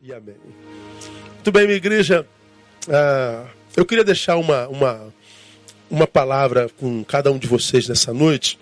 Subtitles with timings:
[0.00, 0.36] e amém.
[1.34, 2.26] Muito bem, minha igreja.
[2.88, 5.14] Ah, eu queria deixar uma, uma,
[5.90, 8.58] uma palavra com cada um de vocês nessa noite.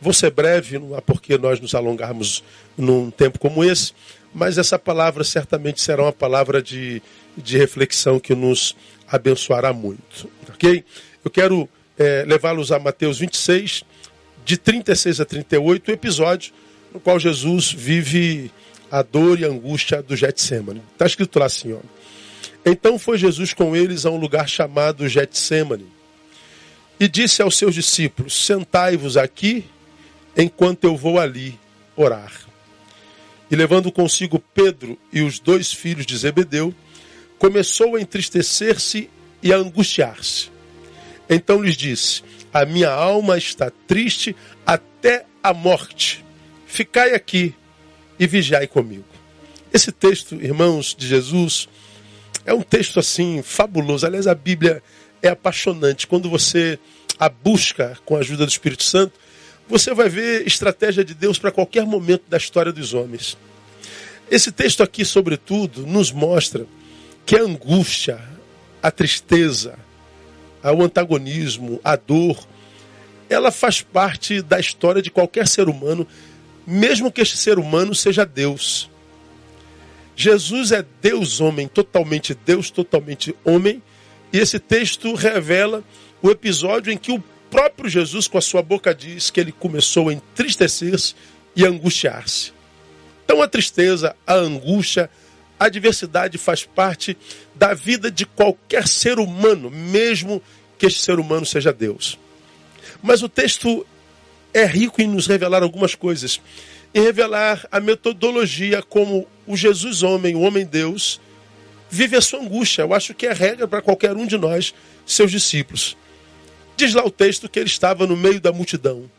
[0.00, 1.02] Vou ser breve, não há
[1.40, 2.42] nós nos alongarmos
[2.76, 3.92] num tempo como esse,
[4.32, 7.02] mas essa palavra certamente será uma palavra de,
[7.36, 8.74] de reflexão que nos
[9.06, 10.30] abençoará muito.
[10.48, 10.84] Ok?
[11.22, 11.68] Eu quero
[11.98, 13.84] é, levá-los a Mateus 26,
[14.44, 16.52] de 36 a 38, o episódio
[16.92, 18.50] no qual Jesus vive
[18.90, 20.82] a dor e a angústia do Getsemane.
[20.92, 21.78] Está escrito lá assim, ó.
[22.64, 25.86] Então foi Jesus com eles a um lugar chamado Getsemane
[26.98, 29.64] e disse aos seus discípulos: Sentai-vos aqui
[30.36, 31.58] enquanto eu vou ali
[31.96, 32.32] orar.
[33.50, 36.74] E levando consigo Pedro e os dois filhos de Zebedeu,
[37.38, 39.08] começou a entristecer-se
[39.42, 40.50] e a angustiar-se.
[41.28, 46.24] Então lhes disse: A minha alma está triste até a morte.
[46.66, 47.54] Ficai aqui
[48.20, 49.06] e vigiai comigo.
[49.72, 51.66] Esse texto, irmãos de Jesus,
[52.44, 54.04] é um texto assim fabuloso.
[54.04, 54.82] Aliás, a Bíblia
[55.22, 56.06] é apaixonante.
[56.06, 56.78] Quando você
[57.18, 59.14] a busca com a ajuda do Espírito Santo,
[59.66, 63.38] você vai ver estratégia de Deus para qualquer momento da história dos homens.
[64.30, 66.66] Esse texto aqui, sobretudo, nos mostra
[67.24, 68.20] que a angústia,
[68.82, 69.78] a tristeza,
[70.62, 72.38] o antagonismo, a dor,
[73.30, 76.06] ela faz parte da história de qualquer ser humano
[76.70, 78.88] mesmo que este ser humano seja Deus.
[80.14, 83.82] Jesus é Deus homem, totalmente Deus, totalmente homem,
[84.32, 85.82] e esse texto revela
[86.22, 90.08] o episódio em que o próprio Jesus, com a sua boca, diz que ele começou
[90.08, 91.14] a entristecer-se
[91.56, 92.52] e angustiar-se.
[93.24, 95.10] Então a tristeza, a angústia,
[95.58, 97.16] a adversidade faz parte
[97.54, 100.40] da vida de qualquer ser humano, mesmo
[100.78, 102.18] que este ser humano seja Deus.
[103.02, 103.84] Mas o texto
[104.52, 106.40] é rico em nos revelar algumas coisas.
[106.94, 111.20] Em revelar a metodologia como o Jesus homem, o homem Deus,
[111.88, 112.82] vive a sua angústia.
[112.82, 114.74] Eu acho que é regra para qualquer um de nós,
[115.06, 115.96] seus discípulos.
[116.76, 119.10] Diz lá o texto que ele estava no meio da multidão.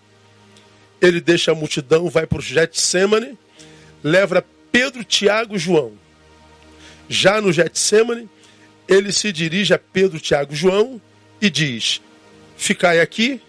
[1.02, 3.38] Ele deixa a multidão, vai para o Getsemane,
[4.04, 5.94] leva Pedro, Tiago e João.
[7.08, 8.30] Já no Getsemane,
[8.88, 11.02] ele se dirige a Pedro, Tiago e João
[11.42, 12.02] e diz:
[12.58, 13.42] Ficai aqui,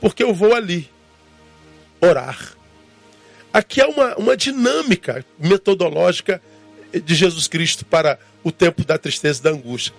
[0.00, 0.91] porque eu vou ali
[2.02, 2.56] orar.
[3.52, 6.42] Aqui há uma, uma dinâmica metodológica
[6.92, 9.94] de Jesus Cristo para o tempo da tristeza e da angústia.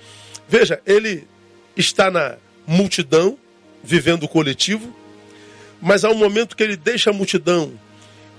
[0.47, 1.27] Veja, ele
[1.75, 2.35] está na
[2.67, 3.37] multidão,
[3.83, 4.93] vivendo o coletivo,
[5.81, 7.73] mas há um momento que ele deixa a multidão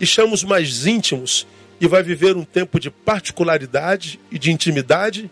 [0.00, 1.46] e chama os mais íntimos
[1.80, 5.30] e vai viver um tempo de particularidade e de intimidade,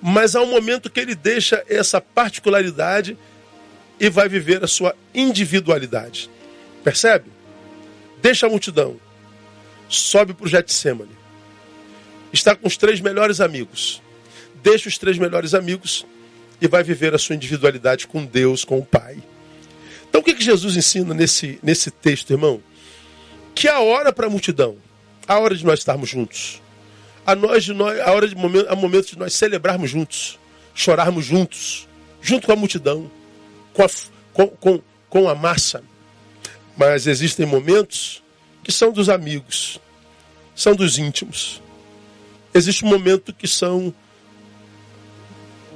[0.00, 3.16] mas há um momento que ele deixa essa particularidade
[3.98, 6.30] e vai viver a sua individualidade.
[6.82, 7.31] Percebe?
[8.22, 8.96] Deixa a multidão.
[9.88, 11.10] Sobe para o Getsemane.
[12.32, 14.00] Está com os três melhores amigos.
[14.62, 16.06] Deixa os três melhores amigos
[16.60, 19.20] e vai viver a sua individualidade com Deus, com o Pai.
[20.08, 22.62] Então o que, que Jesus ensina nesse, nesse texto, irmão?
[23.54, 24.76] Que a hora para a multidão,
[25.26, 26.62] a hora de nós estarmos juntos,
[27.26, 30.38] a, nós de nós, a hora de momento, a momento de nós celebrarmos juntos,
[30.74, 31.88] chorarmos juntos,
[32.20, 33.10] junto com a multidão,
[33.72, 33.88] com a,
[34.32, 35.82] com, com, com a massa,
[36.76, 38.22] mas existem momentos
[38.62, 39.80] que são dos amigos,
[40.54, 41.60] são dos íntimos.
[42.54, 43.94] Existe um momento que são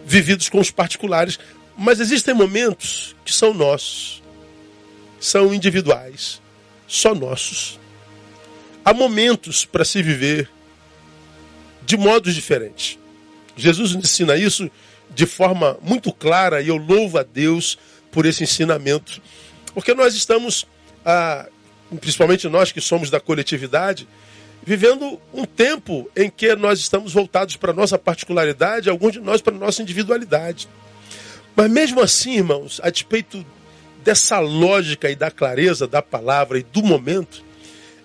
[0.05, 1.39] vividos com os particulares,
[1.77, 4.23] mas existem momentos que são nossos,
[5.19, 6.41] são individuais,
[6.87, 7.79] só nossos.
[8.85, 10.49] Há momentos para se viver
[11.85, 12.99] de modos diferentes.
[13.57, 14.71] Jesus ensina isso
[15.11, 17.79] de forma muito clara e eu louvo a Deus
[18.11, 19.21] por esse ensinamento,
[19.75, 20.67] porque nós estamos
[22.01, 24.09] principalmente nós que somos da coletividade,
[24.65, 29.41] vivendo um tempo em que nós estamos voltados para a nossa particularidade, alguns de nós
[29.41, 30.69] para a nossa individualidade.
[31.55, 33.45] Mas mesmo assim, irmãos, a despeito
[34.05, 37.45] dessa lógica e da clareza da palavra e do momento,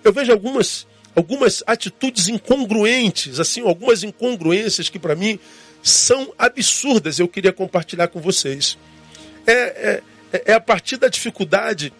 [0.04, 5.38] eu vejo algumas, algumas atitudes incongruentes, assim, algumas incongruências que para mim
[5.82, 7.18] são absurdas.
[7.18, 8.78] Eu queria compartilhar com vocês.
[9.46, 9.52] É,
[10.32, 11.92] é, é a partir da dificuldade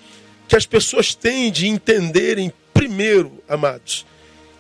[0.49, 4.05] que as pessoas têm de entenderem, primeiro, amados,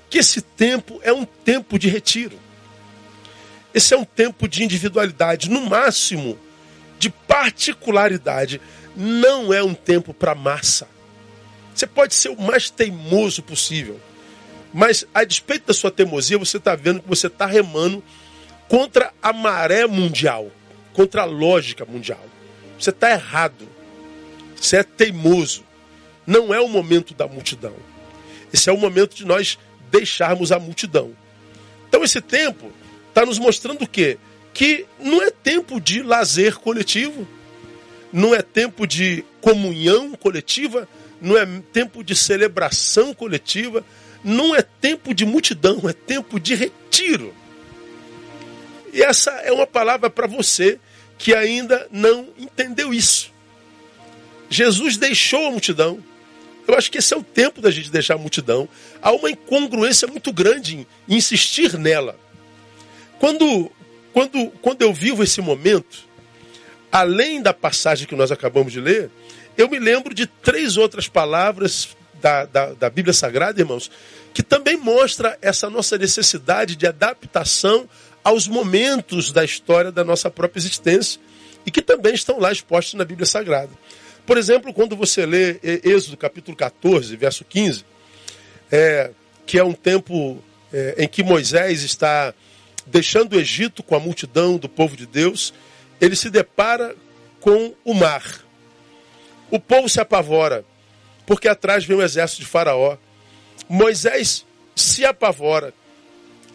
[0.09, 2.39] que esse tempo é um tempo de retiro.
[3.75, 6.39] Esse é um tempo de individualidade, no máximo
[6.99, 8.61] de particularidade.
[8.95, 10.87] Não é um tempo para massa.
[11.75, 13.99] Você pode ser o mais teimoso possível,
[14.73, 18.05] mas a despeito da sua teimosia, você está vendo que você está remando
[18.69, 20.51] contra a maré mundial,
[20.93, 22.25] contra a lógica mundial.
[22.79, 23.69] Você está errado.
[24.57, 25.65] Você é teimoso
[26.27, 27.75] não é o momento da multidão.
[28.53, 29.59] Esse é o momento de nós
[29.91, 31.13] deixarmos a multidão.
[31.89, 32.73] Então esse tempo
[33.09, 34.19] está nos mostrando o quê?
[34.55, 37.27] Que não é tempo de lazer coletivo,
[38.13, 40.89] não é tempo de comunhão coletiva,
[41.21, 43.85] não é tempo de celebração coletiva,
[44.23, 47.35] não é tempo de multidão, é tempo de retiro.
[48.93, 50.79] E essa é uma palavra para você
[51.17, 53.33] que ainda não entendeu isso.
[54.51, 56.03] Jesus deixou a multidão.
[56.67, 58.69] Eu acho que esse é o tempo da gente deixar a multidão.
[59.01, 62.17] Há uma incongruência muito grande em insistir nela.
[63.19, 63.71] Quando,
[64.13, 66.05] quando, quando eu vivo esse momento,
[66.91, 69.11] além da passagem que nós acabamos de ler,
[69.57, 73.91] eu me lembro de três outras palavras da, da, da Bíblia Sagrada, irmãos,
[74.33, 77.89] que também mostra essa nossa necessidade de adaptação
[78.25, 81.21] aos momentos da história da nossa própria existência
[81.67, 83.71] e que também estão lá expostos na Bíblia Sagrada.
[84.27, 87.85] Por exemplo, quando você lê Êxodo capítulo 14, verso 15,
[88.71, 89.11] é,
[89.45, 90.43] que é um tempo
[90.73, 92.33] é, em que Moisés está
[92.87, 95.53] deixando o Egito com a multidão do povo de Deus,
[96.01, 96.97] ele se depara
[97.41, 98.23] com o mar.
[99.51, 100.65] O povo se apavora,
[101.27, 102.97] porque atrás vem o exército de Faraó.
[103.69, 105.75] Moisés se apavora,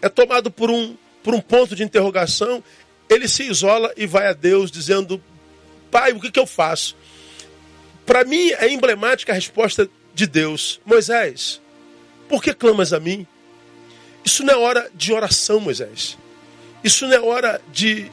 [0.02, 2.62] é tomado por um, por um ponto de interrogação,
[3.08, 5.22] ele se isola e vai a Deus dizendo:
[5.90, 6.96] Pai, o que, que eu faço?
[8.08, 11.60] Para mim é emblemática a resposta de Deus: Moisés,
[12.26, 13.26] por que clamas a mim?
[14.24, 16.16] Isso não é hora de oração, Moisés.
[16.82, 18.10] Isso não é hora de,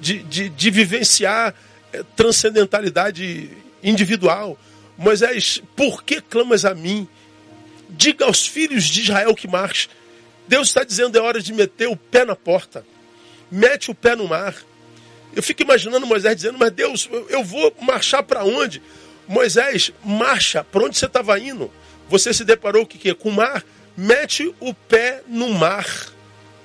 [0.00, 1.52] de, de, de vivenciar
[1.92, 3.50] é, transcendentalidade
[3.82, 4.56] individual.
[4.96, 7.08] Moisés, por que clamas a mim?
[7.90, 9.88] Diga aos filhos de Israel que marche.
[10.46, 12.86] Deus está dizendo é hora de meter o pé na porta.
[13.50, 14.54] Mete o pé no mar.
[15.34, 18.80] Eu fico imaginando Moisés dizendo, mas Deus, eu vou marchar para onde?
[19.26, 21.70] Moisés, marcha, para onde você estava indo?
[22.08, 23.64] Você se deparou que, que, com o mar?
[23.96, 25.86] Mete o pé no mar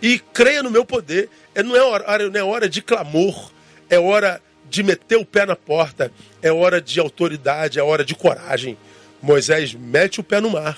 [0.02, 1.30] e creia no meu poder.
[1.54, 3.52] É, não, é hora, não é hora de clamor,
[3.90, 6.12] é hora de meter o pé na porta,
[6.42, 8.78] é hora de autoridade, é hora de coragem.
[9.22, 10.78] Moisés mete o pé no mar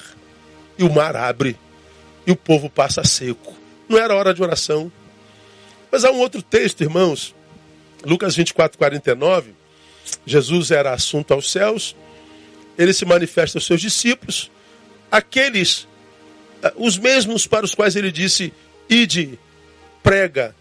[0.78, 1.58] e o mar abre
[2.26, 3.54] e o povo passa seco.
[3.88, 4.92] Não era hora de oração.
[5.92, 7.36] Mas há um outro texto, irmãos,
[8.06, 9.54] Lucas 24, 49.
[10.26, 11.96] Jesus era assunto aos céus,
[12.78, 14.52] ele se manifesta aos seus discípulos,
[15.12, 15.88] aqueles,
[16.64, 18.54] eh, os mesmos para os quais ele disse:
[18.90, 19.40] ide,
[20.02, 20.56] prega,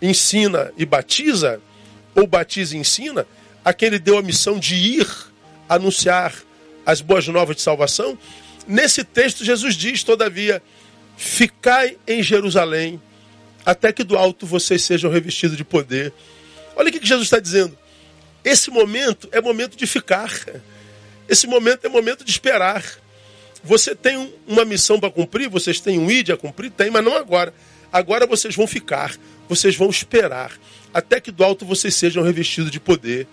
[0.00, 1.60] ensina e batiza,
[2.14, 3.26] ou batiza e ensina,
[3.64, 5.08] a quem ele deu a missão de ir
[5.68, 6.34] anunciar
[6.84, 8.18] as boas novas de salvação.
[8.66, 10.62] Nesse texto, Jesus diz, todavia,
[11.16, 13.00] ficai em Jerusalém,
[13.64, 16.12] até que do alto vocês sejam revestidos de poder.
[16.76, 17.76] Olha o que Jesus está dizendo.
[18.44, 20.32] Esse momento é momento de ficar.
[21.28, 22.84] Esse momento é momento de esperar.
[23.62, 26.70] Você tem uma missão para cumprir, vocês têm um ID a cumprir?
[26.70, 27.52] Tem, mas não agora.
[27.92, 29.16] Agora vocês vão ficar,
[29.48, 30.52] vocês vão esperar
[30.92, 33.26] até que do alto vocês sejam revestidos de poder.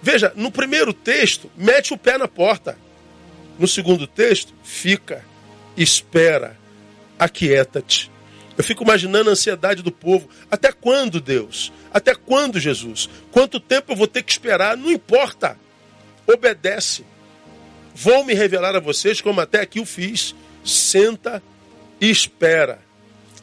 [0.00, 2.76] Veja, no primeiro texto, mete o pé na porta.
[3.58, 5.24] No segundo texto, fica,
[5.76, 6.56] espera,
[7.18, 8.10] aquieta-te.
[8.56, 10.28] Eu fico imaginando a ansiedade do povo.
[10.50, 11.72] Até quando, Deus?
[11.92, 13.08] Até quando, Jesus?
[13.30, 14.76] Quanto tempo eu vou ter que esperar?
[14.76, 15.58] Não importa.
[16.26, 17.04] Obedece.
[17.94, 20.34] Vou me revelar a vocês como até aqui o fiz.
[20.64, 21.42] Senta
[22.00, 22.80] e espera.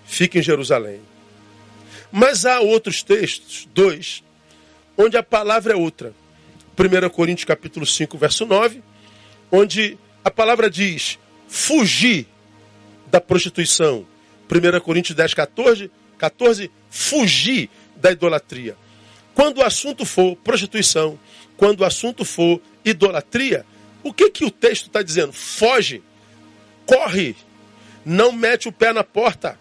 [0.05, 1.01] Fica em Jerusalém.
[2.11, 4.23] Mas há outros textos, dois,
[4.97, 6.13] onde a palavra é outra.
[6.77, 8.81] 1 Coríntios capítulo 5, verso 9,
[9.51, 12.27] onde a palavra diz fugir
[13.07, 14.05] da prostituição.
[14.49, 18.75] 1 Coríntios 10, 14, 14, fugir da idolatria.
[19.35, 21.19] Quando o assunto for prostituição,
[21.55, 23.65] quando o assunto for idolatria,
[24.03, 25.31] o que, que o texto está dizendo?
[25.31, 26.01] Foge,
[26.85, 27.35] corre,
[28.05, 29.59] não mete o pé na porta,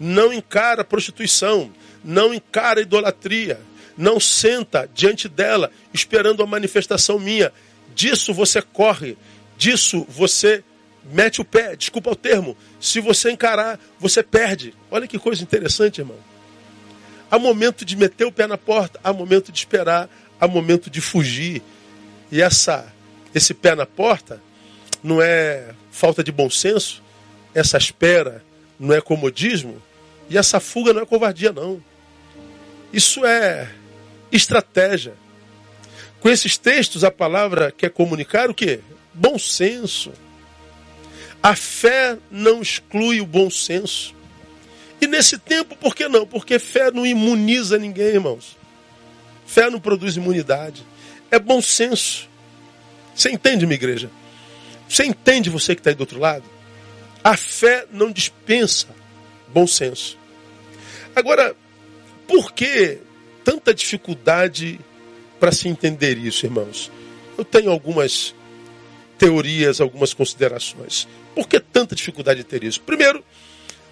[0.00, 1.72] não encara prostituição,
[2.02, 3.60] não encara idolatria,
[3.96, 7.52] não senta diante dela esperando a manifestação minha.
[7.94, 9.16] Disso você corre,
[9.56, 10.64] disso você
[11.12, 12.56] mete o pé, desculpa o termo.
[12.80, 14.74] Se você encarar, você perde.
[14.90, 16.18] Olha que coisa interessante, irmão.
[17.30, 20.08] Há momento de meter o pé na porta, há momento de esperar,
[20.40, 21.62] há momento de fugir.
[22.30, 22.92] E essa,
[23.34, 24.40] esse pé na porta
[25.02, 27.02] não é falta de bom senso,
[27.54, 28.42] essa espera
[28.78, 29.80] não é comodismo,
[30.28, 31.82] e essa fuga não é covardia, não.
[32.92, 33.70] Isso é
[34.32, 35.14] estratégia.
[36.20, 38.80] Com esses textos, a palavra quer comunicar o quê?
[39.12, 40.12] Bom senso.
[41.44, 44.14] A fé não exclui o bom senso.
[44.98, 46.26] E nesse tempo, por que não?
[46.26, 48.56] Porque fé não imuniza ninguém, irmãos.
[49.44, 50.82] Fé não produz imunidade.
[51.30, 52.30] É bom senso.
[53.14, 54.10] Você entende, minha igreja?
[54.88, 56.44] Você entende, você que está aí do outro lado?
[57.22, 58.86] A fé não dispensa
[59.48, 60.16] bom senso.
[61.14, 61.54] Agora,
[62.26, 63.00] por que
[63.44, 64.80] tanta dificuldade
[65.38, 66.90] para se entender isso, irmãos?
[67.36, 68.34] Eu tenho algumas
[69.18, 71.06] teorias, algumas considerações.
[71.34, 72.80] Por que tanta dificuldade de ter isso?
[72.80, 73.24] Primeiro,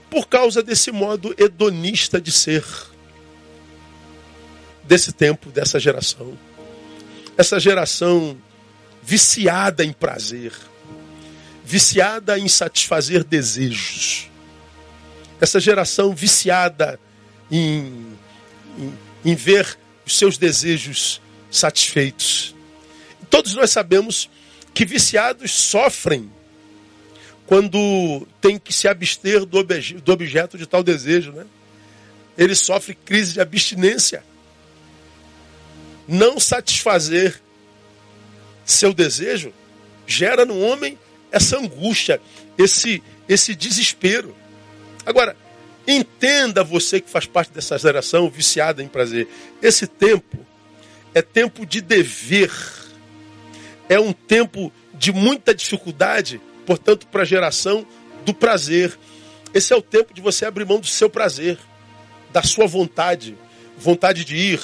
[0.08, 2.64] por causa desse modo hedonista de ser
[4.84, 6.36] desse tempo, dessa geração.
[7.36, 8.36] Essa geração
[9.02, 10.52] viciada em prazer,
[11.64, 14.30] viciada em satisfazer desejos.
[15.40, 17.00] Essa geração viciada
[17.50, 18.16] em,
[18.78, 21.20] em, em ver os seus desejos
[21.50, 22.54] satisfeitos.
[23.30, 24.28] Todos nós sabemos
[24.74, 26.30] que viciados sofrem
[27.52, 31.44] quando tem que se abster do, obje, do objeto de tal desejo, né?
[32.38, 34.24] Ele sofre crise de abstinência.
[36.08, 37.42] Não satisfazer
[38.64, 39.52] seu desejo
[40.06, 40.98] gera no homem
[41.30, 42.22] essa angústia,
[42.56, 44.34] esse, esse desespero.
[45.04, 45.36] Agora,
[45.86, 49.28] entenda você que faz parte dessa geração viciada em prazer.
[49.60, 50.38] Esse tempo
[51.14, 52.50] é tempo de dever,
[53.90, 57.86] é um tempo de muita dificuldade portanto, para a geração
[58.24, 58.98] do prazer.
[59.54, 61.58] Esse é o tempo de você abrir mão do seu prazer,
[62.32, 63.36] da sua vontade,
[63.76, 64.60] vontade de ir,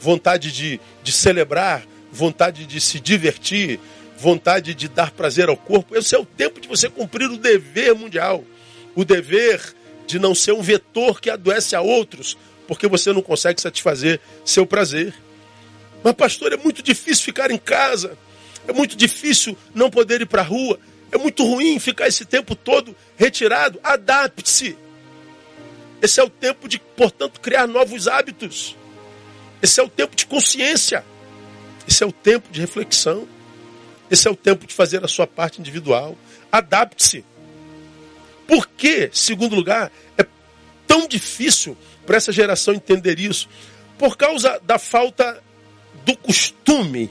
[0.00, 3.80] vontade de, de celebrar, vontade de se divertir,
[4.16, 5.96] vontade de dar prazer ao corpo.
[5.96, 8.44] Esse é o tempo de você cumprir o dever mundial,
[8.94, 9.74] o dever
[10.06, 12.36] de não ser um vetor que adoece a outros,
[12.66, 15.14] porque você não consegue satisfazer seu prazer.
[16.02, 18.16] Mas, pastor, é muito difícil ficar em casa,
[18.66, 20.78] é muito difícil não poder ir para a rua.
[21.10, 23.80] É muito ruim ficar esse tempo todo retirado.
[23.82, 24.76] Adapte-se.
[26.00, 28.76] Esse é o tempo de, portanto, criar novos hábitos.
[29.62, 31.04] Esse é o tempo de consciência.
[31.86, 33.26] Esse é o tempo de reflexão.
[34.10, 36.16] Esse é o tempo de fazer a sua parte individual.
[36.52, 37.24] Adapte-se.
[38.46, 40.24] Por que, segundo lugar, é
[40.86, 43.48] tão difícil para essa geração entender isso?
[43.98, 45.42] Por causa da falta
[46.04, 47.10] do costume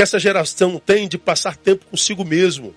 [0.00, 2.74] que essa geração tem de passar tempo consigo mesmo.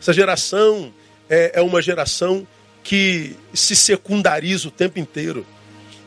[0.00, 0.90] Essa geração
[1.28, 2.48] é, é uma geração
[2.82, 5.46] que se secundariza o tempo inteiro.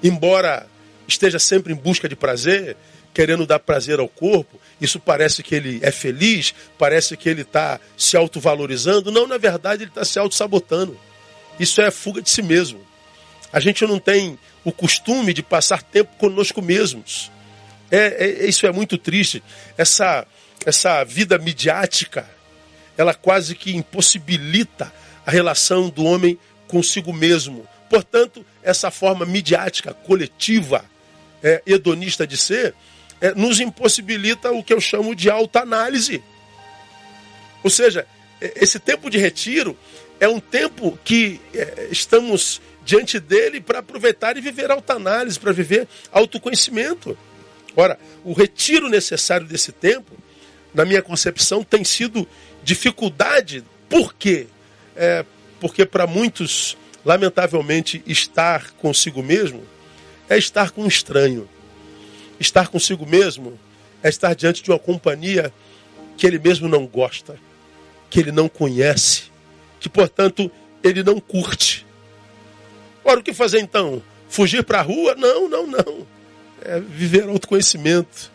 [0.01, 0.65] Embora
[1.08, 2.75] esteja sempre em busca de prazer,
[3.13, 7.79] querendo dar prazer ao corpo, isso parece que ele é feliz, parece que ele está
[7.96, 9.12] se autovalorizando.
[9.12, 11.00] Não, na verdade, ele está se auto-sabotando.
[11.60, 12.81] Isso é fuga de si mesmo.
[13.53, 17.29] A gente não tem o costume de passar tempo conosco mesmos.
[17.91, 19.43] É, é, isso é muito triste.
[19.77, 20.25] Essa,
[20.65, 22.27] essa vida midiática,
[22.98, 24.91] ela quase que impossibilita
[25.25, 27.67] a relação do homem consigo mesmo.
[27.89, 30.86] Portanto, essa forma midiática, coletiva,
[31.43, 32.74] é, hedonista de ser,
[33.19, 36.24] é, nos impossibilita o que eu chamo de autoanálise.
[37.63, 38.07] Ou seja,
[38.39, 39.77] é, esse tempo de retiro
[40.19, 45.88] é um tempo que é, estamos diante dele para aproveitar e viver autoanálise, para viver
[46.12, 47.17] autoconhecimento.
[47.75, 50.12] Ora, o retiro necessário desse tempo,
[50.74, 52.28] na minha concepção, tem sido
[52.63, 53.63] dificuldade.
[53.90, 54.48] Por quê?
[54.96, 55.25] É,
[55.60, 59.63] porque para muitos, lamentavelmente, estar consigo mesmo
[60.30, 61.48] é estar com um estranho.
[62.40, 63.60] Estar consigo mesmo
[64.04, 65.54] é estar diante de uma companhia
[66.18, 67.38] que ele mesmo não gosta,
[68.10, 69.24] que ele não conhece,
[69.80, 70.51] que, portanto,
[70.84, 71.86] ele não curte.
[73.04, 74.01] Ora, o que fazer então?
[74.30, 75.16] Fugir para a rua?
[75.16, 76.08] Não, não, não
[76.62, 78.32] é viver autoconhecimento.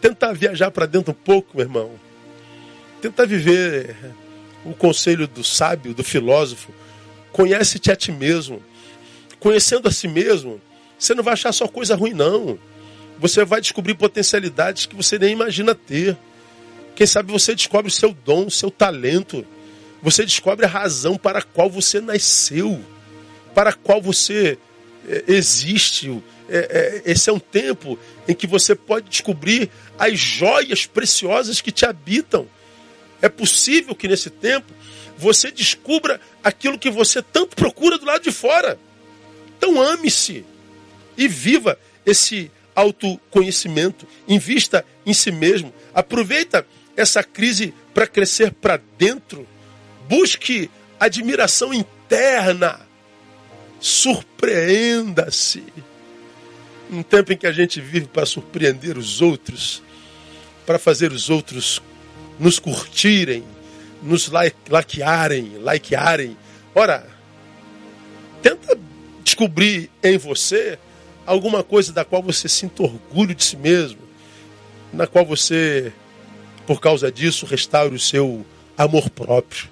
[0.00, 1.92] Tentar viajar para dentro um pouco, meu irmão.
[3.00, 3.96] Tentar viver
[4.64, 6.72] o conselho do sábio, do filósofo.
[7.32, 8.62] Conhece-te a ti mesmo.
[9.38, 10.60] Conhecendo a si mesmo,
[10.98, 12.58] você não vai achar só coisa ruim, não.
[13.18, 16.16] Você vai descobrir potencialidades que você nem imagina ter.
[16.94, 19.46] Quem sabe você descobre o seu dom, o seu talento.
[20.02, 22.80] Você descobre a razão para a qual você nasceu,
[23.54, 24.58] para a qual você
[25.08, 30.84] é, existe, é, é, esse é um tempo em que você pode descobrir as joias
[30.84, 32.46] preciosas que te habitam.
[33.22, 34.70] É possível que nesse tempo
[35.16, 38.78] você descubra aquilo que você tanto procura do lado de fora.
[39.56, 40.44] Então ame-se
[41.16, 49.48] e viva esse autoconhecimento, invista em si mesmo, aproveita essa crise para crescer para dentro,
[50.06, 52.80] busque admiração interna,
[53.80, 55.62] surpreenda-se
[56.92, 59.82] um tempo em que a gente vive para surpreender os outros,
[60.66, 61.80] para fazer os outros
[62.38, 63.42] nos curtirem,
[64.02, 64.30] nos
[64.68, 66.36] likearem, likearem.
[66.74, 67.06] Ora,
[68.42, 68.78] tenta
[69.24, 70.78] descobrir em você
[71.24, 74.00] alguma coisa da qual você sinta orgulho de si mesmo,
[74.92, 75.92] na qual você,
[76.66, 78.44] por causa disso, restaure o seu
[78.76, 79.70] amor próprio.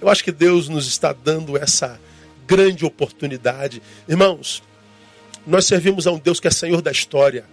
[0.00, 2.00] Eu acho que Deus nos está dando essa
[2.46, 3.82] grande oportunidade.
[4.08, 4.62] Irmãos,
[5.46, 7.44] nós servimos a um Deus que é Senhor da história.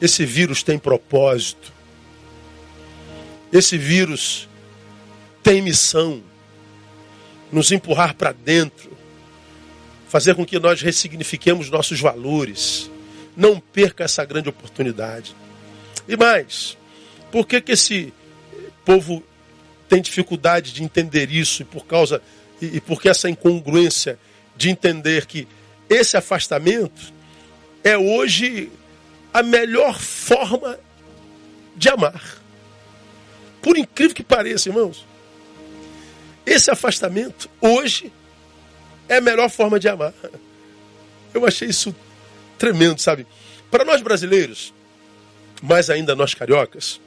[0.00, 1.72] Esse vírus tem propósito.
[3.52, 4.48] Esse vírus
[5.42, 6.22] tem missão.
[7.50, 8.90] Nos empurrar para dentro.
[10.08, 12.90] Fazer com que nós ressignifiquemos nossos valores.
[13.36, 15.34] Não perca essa grande oportunidade.
[16.06, 16.76] E mais,
[17.30, 18.12] por que, que esse
[18.84, 19.22] povo
[19.88, 22.20] tem dificuldade de entender isso e por causa
[22.60, 24.18] e, e porque essa incongruência
[24.56, 25.46] de entender que
[25.88, 27.12] esse afastamento
[27.84, 28.70] é hoje
[29.32, 30.78] a melhor forma
[31.76, 32.40] de amar.
[33.60, 35.06] Por incrível que pareça, irmãos,
[36.44, 38.12] esse afastamento hoje
[39.08, 40.14] é a melhor forma de amar.
[41.32, 41.94] Eu achei isso
[42.58, 43.26] tremendo, sabe?
[43.70, 44.74] Para nós brasileiros,
[45.62, 47.00] mais ainda nós cariocas,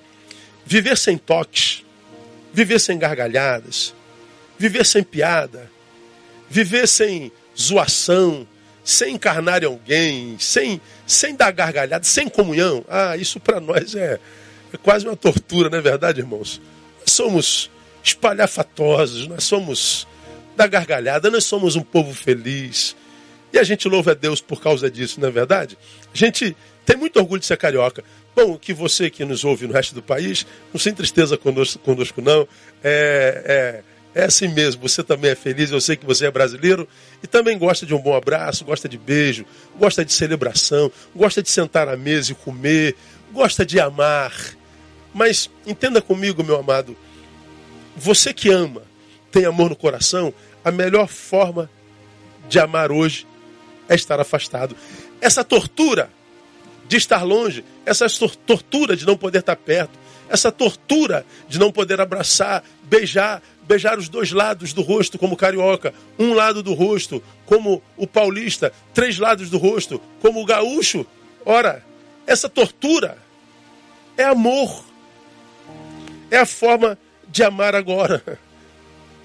[0.66, 1.86] viver sem toques,
[2.54, 3.94] viver sem gargalhadas,
[4.58, 5.70] viver sem piada,
[6.50, 8.48] viver sem zoação,
[8.86, 14.20] sem encarnar em alguém, sem, sem dar gargalhada, sem comunhão, ah, isso para nós é,
[14.72, 16.62] é quase uma tortura, não é verdade, irmãos?
[17.00, 17.72] Nós somos
[18.04, 20.08] espalhafatosos, nós somos
[20.56, 22.96] da gargalhada, nós somos um povo feliz.
[23.52, 25.76] E a gente louva a Deus por causa disso, não é verdade?
[26.14, 28.04] A gente tem muito orgulho de ser carioca.
[28.36, 32.22] Bom, que você que nos ouve no resto do país, não se tristeza conosco, conosco
[32.22, 32.48] não.
[32.84, 36.88] É, é é assim mesmo, você também é feliz, eu sei que você é brasileiro
[37.22, 39.46] e também gosta de um bom abraço, gosta de beijo,
[39.78, 42.96] gosta de celebração, gosta de sentar à mesa e comer,
[43.34, 44.34] gosta de amar.
[45.14, 46.96] Mas entenda comigo, meu amado,
[47.94, 48.84] você que ama,
[49.30, 51.70] tem amor no coração, a melhor forma
[52.48, 53.28] de amar hoje
[53.90, 54.78] é estar afastado.
[55.20, 56.10] Essa tortura
[56.88, 58.08] de estar longe, essa
[58.46, 64.10] tortura de não poder estar perto, essa tortura de não poder abraçar, beijar, beijar os
[64.10, 69.50] dois lados do rosto, como carioca, um lado do rosto, como o paulista, três lados
[69.50, 71.06] do rosto, como o gaúcho.
[71.46, 71.84] Ora,
[72.26, 73.18] essa tortura
[74.18, 74.84] é amor.
[76.32, 78.24] É a forma de amar agora.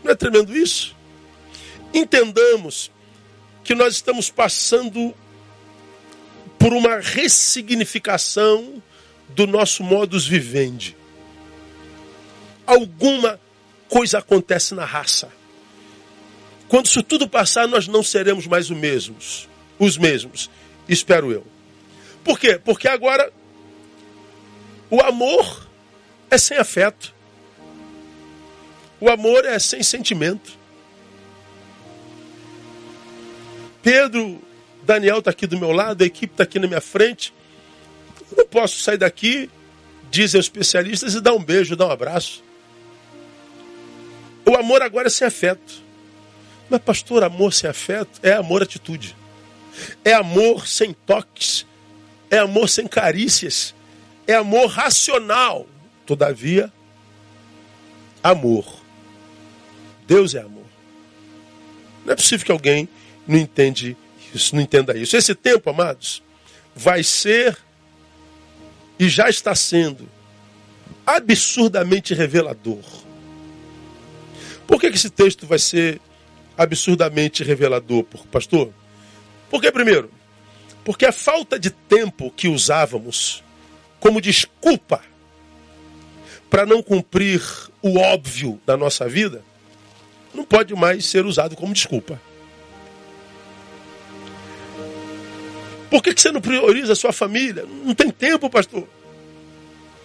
[0.05, 0.97] Não é tremendo isso?
[1.93, 2.91] Entendamos
[3.65, 5.15] que nós estamos passando
[6.59, 8.83] por uma ressignificação
[9.35, 10.97] do nosso modus vivendi.
[12.67, 13.41] Alguma
[13.89, 15.31] coisa acontece na raça.
[16.69, 19.49] Quando isso tudo passar, nós não seremos mais os mesmos.
[19.79, 20.49] Os mesmos,
[20.89, 21.45] espero eu.
[22.23, 22.61] Por quê?
[22.63, 23.33] Porque agora
[24.91, 25.69] o amor
[26.31, 27.15] é sem afeto.
[29.01, 30.59] O amor é sem sentimento.
[33.83, 34.41] Pedro,
[34.83, 37.33] Daniel está aqui do meu lado, a equipe está aqui na minha frente.
[38.37, 39.51] Eu posso sair daqui,
[40.11, 42.43] dizem os especialistas, e dar um beijo, dar um abraço.
[44.45, 45.83] O amor agora é sem afeto.
[46.69, 49.17] Mas, pastor, amor sem afeto é amor atitude.
[50.05, 51.67] É amor sem toques.
[52.31, 53.75] É amor sem carícias.
[54.27, 55.67] É amor racional.
[56.07, 56.73] Todavia,
[58.23, 58.81] amor.
[60.07, 60.67] Deus é amor.
[62.05, 62.89] Não é possível que alguém
[63.27, 63.97] não entende
[64.35, 65.17] isso, não entenda isso.
[65.17, 66.23] Esse tempo, amados,
[66.75, 67.57] vai ser
[69.01, 70.07] e já está sendo
[71.07, 72.85] absurdamente revelador.
[74.67, 75.99] Por que, que esse texto vai ser
[76.57, 78.71] absurdamente revelador, pastor?
[79.51, 80.11] Porque, primeiro,
[80.85, 83.43] porque a falta de tempo que usávamos
[83.99, 85.03] como desculpa
[86.51, 87.43] para não cumprir
[87.81, 89.43] o óbvio da nossa vida,
[90.35, 92.21] não pode mais ser usado como desculpa.
[95.91, 97.67] Por que, que você não prioriza a sua família?
[97.85, 98.87] Não tem tempo, pastor.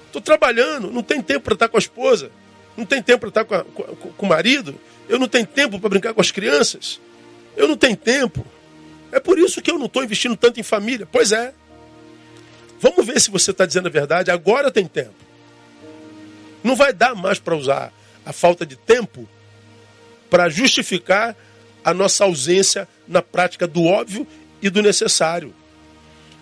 [0.07, 2.31] Estou trabalhando, não tem tempo para estar com a esposa
[2.75, 4.75] não tem tempo para estar com, a, com, com o marido,
[5.07, 6.99] eu não tenho tempo para brincar com as crianças,
[7.55, 8.45] eu não tenho tempo.
[9.11, 11.07] É por isso que eu não estou investindo tanto em família.
[11.09, 11.53] Pois é.
[12.81, 14.29] Vamos ver se você está dizendo a verdade.
[14.29, 15.13] Agora tem tempo.
[16.61, 17.93] Não vai dar mais para usar
[18.25, 19.29] a falta de tempo
[20.29, 21.33] para justificar
[21.81, 24.27] a nossa ausência na prática do óbvio
[24.61, 25.53] e do necessário.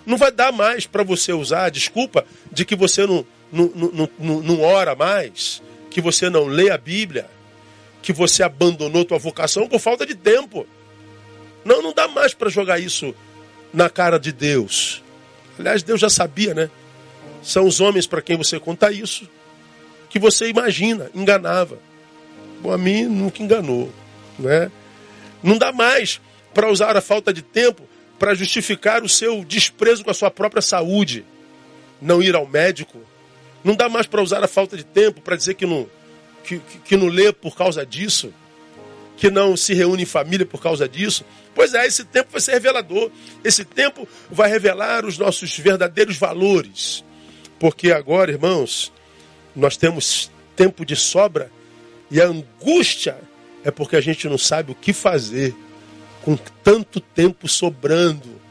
[0.05, 4.09] Não vai dar mais para você usar a desculpa de que você não, não, não,
[4.19, 7.29] não, não ora mais, que você não lê a Bíblia,
[8.01, 10.67] que você abandonou tua vocação por falta de tempo.
[11.63, 13.15] Não, não dá mais para jogar isso
[13.73, 15.01] na cara de Deus.
[15.57, 16.69] Aliás, Deus já sabia, né?
[17.41, 19.27] São os homens para quem você conta isso
[20.13, 21.79] que você imagina, enganava.
[22.61, 23.91] Bom, a mim nunca enganou,
[24.37, 24.71] né?
[25.41, 26.21] Não dá mais
[26.53, 27.81] para usar a falta de tempo
[28.23, 31.25] para justificar o seu desprezo com a sua própria saúde.
[32.01, 32.97] Não ir ao médico,
[33.65, 35.89] não dá mais para usar a falta de tempo para dizer que não,
[36.41, 38.33] que, que não lê por causa disso.
[39.17, 41.25] que não se reúne em família por causa disso.
[41.53, 43.11] Pois é, esse tempo vai ser revelador.
[43.43, 47.03] Esse tempo vai revelar os nossos verdadeiros valores.
[47.59, 48.89] Porque agora, irmãos,
[49.53, 51.51] nós temos tempo de sobra
[52.09, 53.17] e a angústia
[53.65, 55.53] é porque a gente não sabe o que fazer
[56.23, 58.41] com tanto tempo sobrando.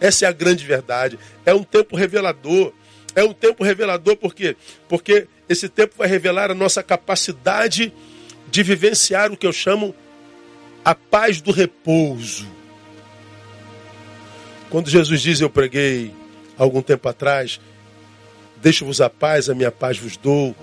[0.00, 1.18] Essa é a grande verdade.
[1.46, 2.72] É um tempo revelador.
[3.14, 4.56] É um tempo revelador por quê?
[4.88, 7.92] Porque esse tempo vai revelar a nossa capacidade
[8.50, 9.94] de vivenciar o que eu chamo
[10.84, 12.46] a paz do repouso.
[14.68, 16.14] Quando Jesus diz, eu preguei
[16.56, 17.60] algum tempo atrás,
[18.62, 20.54] deixo-vos a paz, a minha paz vos dou,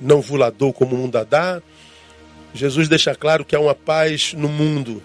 [0.00, 1.62] não vos dou como o mundo a dá.
[2.52, 5.02] Jesus deixa claro que há uma paz no mundo,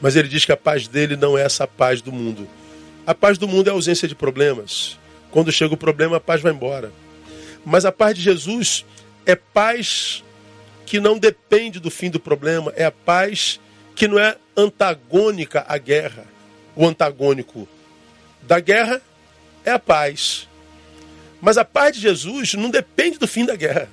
[0.00, 2.48] mas ele diz que a paz dele não é essa paz do mundo.
[3.06, 4.98] A paz do mundo é a ausência de problemas.
[5.30, 6.92] Quando chega o problema, a paz vai embora.
[7.64, 8.84] Mas a paz de Jesus
[9.26, 10.24] é paz
[10.86, 13.60] que não depende do fim do problema, é a paz
[13.94, 16.24] que não é antagônica à guerra.
[16.74, 17.68] O antagônico
[18.42, 19.00] da guerra
[19.64, 20.48] é a paz.
[21.40, 23.88] Mas a paz de Jesus não depende do fim da guerra.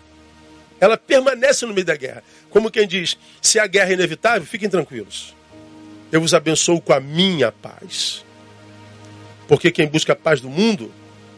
[0.80, 2.24] Ela permanece no meio da guerra.
[2.50, 5.37] Como quem diz: se a guerra é inevitável, fiquem tranquilos.
[6.12, 8.24] Eu vos abençoo com a minha paz.
[9.48, 10.92] Porque quem busca a paz do mundo,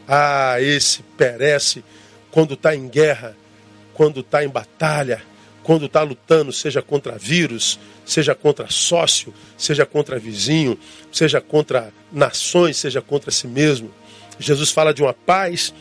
[0.06, 1.84] ah, esse perece
[2.30, 3.36] quando está em guerra,
[3.94, 5.22] quando está em batalha,
[5.62, 10.78] quando está lutando, seja contra vírus, seja contra sócio, seja contra vizinho,
[11.12, 13.90] seja contra nações, seja contra si mesmo.
[14.38, 15.72] Jesus fala de uma paz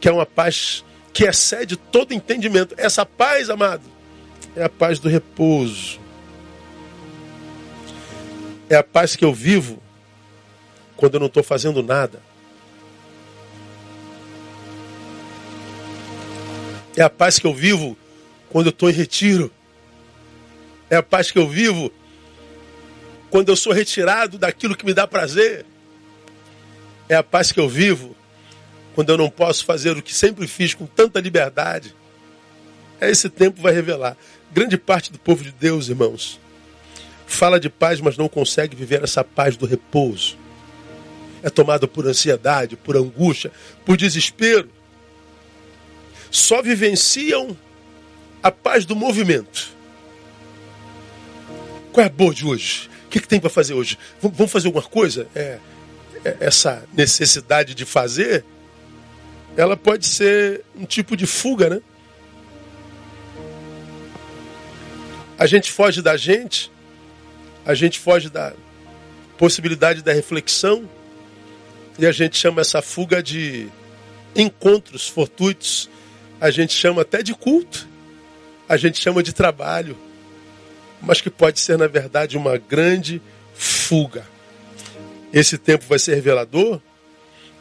[0.00, 2.74] que é uma paz que excede todo entendimento.
[2.78, 3.82] Essa paz, amado,
[4.56, 6.00] é a paz do repouso.
[8.70, 9.82] É a paz que eu vivo
[10.96, 12.20] quando eu não estou fazendo nada.
[16.96, 17.96] É a paz que eu vivo
[18.50, 19.50] quando eu estou em retiro.
[20.90, 21.92] É a paz que eu vivo
[23.30, 25.64] quando eu sou retirado daquilo que me dá prazer.
[27.08, 28.16] É a paz que eu vivo
[28.94, 31.94] quando eu não posso fazer o que sempre fiz com tanta liberdade.
[33.00, 34.16] É esse tempo vai revelar.
[34.52, 36.40] Grande parte do povo de Deus, irmãos,
[37.28, 40.36] fala de paz, mas não consegue viver essa paz do repouso.
[41.42, 43.52] É tomado por ansiedade, por angústia,
[43.84, 44.68] por desespero
[46.30, 47.56] só vivenciam
[48.42, 49.76] a paz do movimento.
[51.92, 52.88] Qual é a boa de hoje?
[53.06, 53.98] O que, que tem para fazer hoje?
[54.20, 55.26] Vamos fazer alguma coisa?
[55.34, 55.58] É,
[56.24, 58.44] é, essa necessidade de fazer,
[59.56, 61.80] ela pode ser um tipo de fuga, né?
[65.38, 66.70] A gente foge da gente,
[67.68, 68.52] a gente foge da
[69.38, 70.90] possibilidade da reflexão,
[71.96, 73.68] e a gente chama essa fuga de
[74.34, 75.88] encontros fortuitos
[76.40, 77.86] a gente chama até de culto,
[78.68, 79.96] a gente chama de trabalho,
[81.00, 83.20] mas que pode ser, na verdade, uma grande
[83.54, 84.24] fuga.
[85.32, 86.80] Esse tempo vai ser revelador,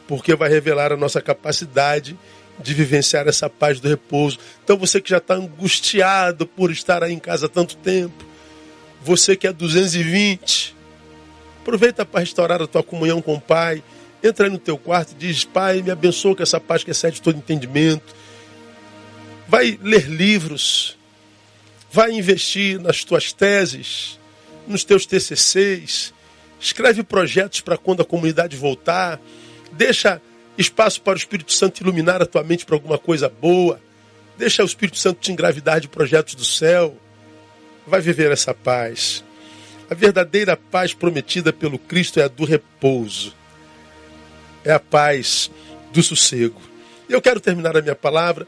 [0.08, 2.18] porque vai revelar a nossa capacidade
[2.60, 4.40] de vivenciar essa paz do repouso.
[4.64, 8.26] Então, você que já está angustiado por estar aí em casa tanto tempo,
[9.02, 10.76] você que é 220,
[11.62, 13.84] aproveita para restaurar a tua comunhão com o Pai.
[14.24, 17.22] Entra aí no teu quarto e diz: Pai, me abençoa com essa paz que excede
[17.22, 18.16] todo entendimento.
[19.48, 20.98] Vai ler livros,
[21.92, 24.20] vai investir nas tuas teses,
[24.68, 26.14] nos teus TCCs,
[26.60, 29.20] escreve projetos para quando a comunidade voltar,
[29.72, 30.22] deixa
[30.58, 33.80] espaço para o Espírito Santo iluminar a tua mente para alguma coisa boa,
[34.38, 36.98] deixa o Espírito Santo te engravidar de projetos do céu,
[37.88, 39.24] vai viver essa paz.
[39.90, 43.34] A verdadeira paz prometida pelo Cristo é a do repouso,
[44.64, 45.50] é a paz
[45.94, 46.62] do sossego.
[47.10, 48.46] Eu quero terminar a minha palavra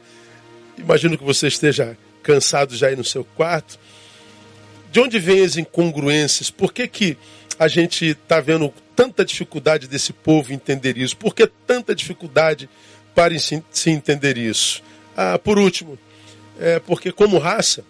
[0.80, 3.78] Imagino que você esteja cansado já aí no seu quarto.
[4.90, 6.50] De onde vêm as incongruências?
[6.50, 7.18] Por que, que
[7.58, 11.16] a gente está vendo tanta dificuldade desse povo entender isso?
[11.16, 12.68] Por que tanta dificuldade
[13.14, 14.82] para se entender isso?
[15.16, 15.98] Ah, por último,
[16.58, 17.84] é porque como raça,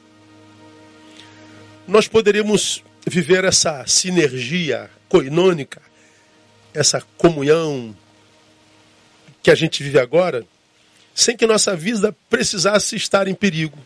[1.90, 5.82] nós poderíamos viver essa sinergia coinônica,
[6.72, 7.94] essa comunhão
[9.42, 10.46] que a gente vive agora,
[11.12, 13.76] sem que nossa vida precisasse estar em perigo.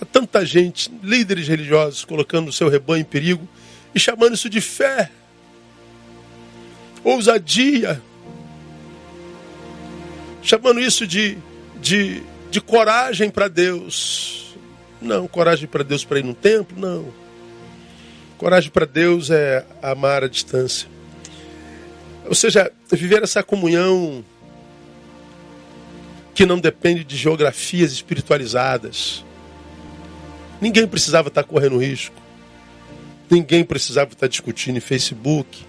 [0.00, 3.48] Há tanta gente, líderes religiosos, colocando o seu rebanho em perigo
[3.92, 5.10] e chamando isso de fé,
[7.02, 8.00] ousadia,
[10.42, 11.36] chamando isso de,
[11.80, 14.47] de, de coragem para Deus.
[15.00, 17.12] Não, coragem para Deus para ir no templo, não.
[18.36, 20.88] Coragem para Deus é amar a distância.
[22.26, 24.24] Ou seja, viver essa comunhão
[26.34, 29.24] que não depende de geografias espiritualizadas.
[30.60, 32.14] Ninguém precisava estar correndo risco.
[33.30, 35.64] Ninguém precisava estar discutindo em Facebook.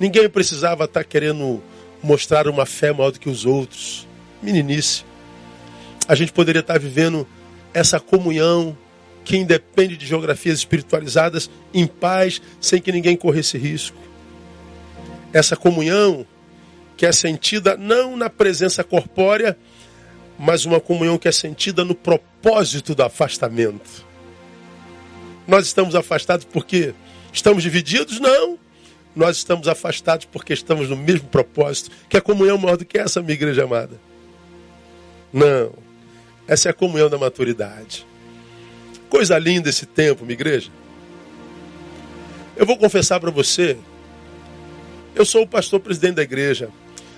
[0.00, 1.62] Ninguém precisava estar querendo
[2.02, 4.08] mostrar uma fé maior do que os outros.
[4.42, 5.04] Meninice.
[6.08, 7.26] A gente poderia estar vivendo
[7.72, 8.76] essa comunhão
[9.24, 13.96] que independe de geografias espiritualizadas em paz, sem que ninguém corresse risco.
[15.32, 16.26] Essa comunhão
[16.96, 19.56] que é sentida não na presença corpórea,
[20.38, 24.04] mas uma comunhão que é sentida no propósito do afastamento.
[25.46, 26.94] Nós estamos afastados porque
[27.32, 28.18] estamos divididos?
[28.20, 28.58] Não.
[29.14, 31.90] Nós estamos afastados porque estamos no mesmo propósito.
[32.08, 34.00] Que é comunhão maior do que essa, minha igreja amada?
[35.32, 35.89] Não.
[36.50, 38.04] Essa é a comunhão da maturidade.
[39.08, 40.68] Coisa linda esse tempo, minha igreja.
[42.56, 43.78] Eu vou confessar para você,
[45.14, 46.68] eu sou o pastor presidente da igreja.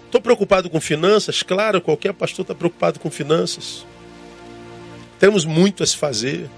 [0.05, 1.43] Estou preocupado com finanças?
[1.43, 3.87] Claro, qualquer pastor está preocupado com finanças.
[5.19, 6.51] Temos muito a se fazer.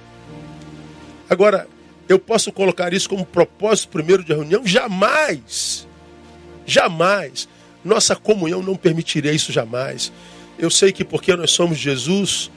[1.30, 1.68] Agora,
[2.08, 4.66] eu posso colocar isso como propósito primeiro de reunião?
[4.66, 5.86] Jamais!
[6.66, 7.48] Jamais!
[7.84, 10.12] Nossa comunhão não permitiria isso jamais.
[10.58, 12.50] Eu sei que porque nós somos Jesus,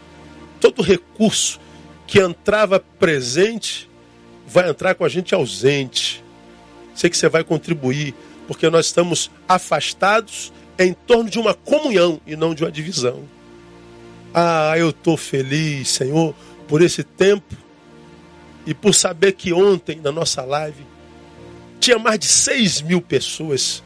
[0.60, 1.60] todo recurso
[2.06, 3.90] que entrava presente
[4.48, 6.24] vai entrar com a gente ausente.
[6.96, 8.16] Sei que você vai contribuir,
[8.48, 13.24] porque nós estamos afastados em torno de uma comunhão e não de uma divisão.
[14.34, 16.34] Ah, eu estou feliz, Senhor,
[16.68, 17.56] por esse tempo
[18.66, 20.86] e por saber que ontem, na nossa live,
[21.80, 23.84] tinha mais de 6 mil pessoas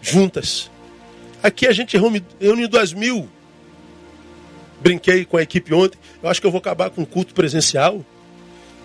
[0.00, 0.70] juntas.
[1.42, 3.28] Aqui a gente reúne, reúne 2 mil.
[4.80, 5.98] Brinquei com a equipe ontem.
[6.22, 8.04] Eu acho que eu vou acabar com o culto presencial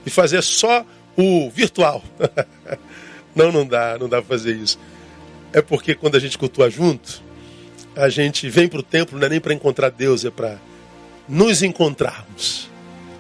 [0.06, 2.04] e fazer só o virtual.
[3.36, 4.80] não, não dá, não dá para fazer isso.
[5.52, 7.22] É porque quando a gente cultua junto,
[7.96, 10.58] a gente vem para o templo não é nem para encontrar Deus, é para
[11.28, 12.70] nos encontrarmos.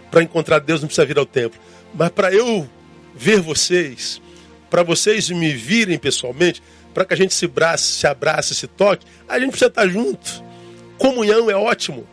[0.10, 1.60] Para encontrar Deus não precisa vir ao templo.
[1.94, 2.68] Mas para eu
[3.16, 4.22] ver vocês,
[4.70, 6.62] para vocês me virem pessoalmente,
[6.94, 10.44] para que a gente se abrace, se abrace, se toque, a gente precisa estar junto.
[10.98, 12.08] Comunhão é ótimo,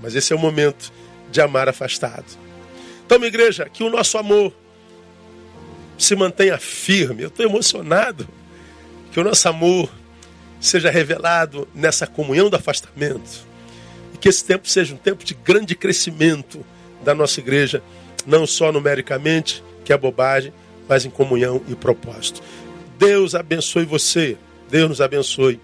[0.00, 0.92] mas esse é o momento
[1.30, 2.24] de amar afastado.
[3.04, 4.52] Então, minha igreja, que o nosso amor
[5.98, 7.22] se mantenha firme.
[7.22, 8.28] Eu estou emocionado
[9.12, 9.88] que o nosso amor
[10.60, 13.46] seja revelado nessa comunhão do afastamento.
[14.12, 16.64] E que esse tempo seja um tempo de grande crescimento
[17.04, 17.82] da nossa igreja,
[18.26, 20.52] não só numericamente, que é bobagem,
[20.88, 22.42] mas em comunhão e propósito.
[22.98, 24.36] Deus abençoe você,
[24.70, 25.60] Deus nos abençoe,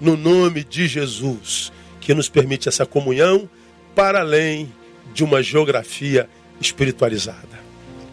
[0.00, 3.48] no nome de Jesus, que nos permite essa comunhão
[3.94, 4.72] para além
[5.12, 6.28] de uma geografia
[6.60, 7.60] espiritualizada.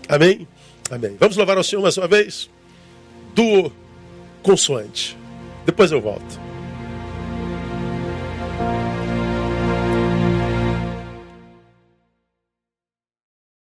[0.07, 0.47] Amém?
[0.89, 1.17] Amém.
[1.19, 2.49] Vamos louvar ao Senhor mais uma vez?
[3.35, 3.71] Do
[4.41, 5.17] consoante.
[5.65, 6.46] Depois eu volto.